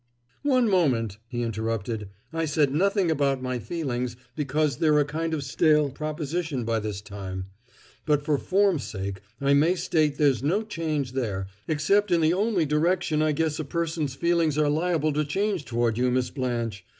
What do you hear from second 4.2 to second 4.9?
because